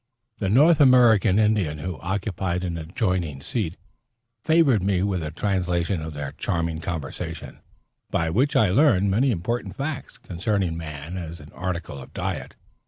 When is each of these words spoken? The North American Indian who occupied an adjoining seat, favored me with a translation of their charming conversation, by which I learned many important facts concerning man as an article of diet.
The 0.39 0.49
North 0.49 0.79
American 0.79 1.37
Indian 1.37 1.77
who 1.77 1.99
occupied 1.99 2.63
an 2.63 2.75
adjoining 2.75 3.39
seat, 3.39 3.77
favored 4.41 4.81
me 4.81 5.03
with 5.03 5.21
a 5.21 5.29
translation 5.29 6.01
of 6.01 6.15
their 6.15 6.31
charming 6.31 6.79
conversation, 6.81 7.59
by 8.09 8.31
which 8.31 8.55
I 8.55 8.71
learned 8.71 9.11
many 9.11 9.29
important 9.29 9.75
facts 9.75 10.17
concerning 10.17 10.75
man 10.75 11.17
as 11.19 11.39
an 11.39 11.51
article 11.53 11.99
of 12.01 12.15
diet. 12.15 12.55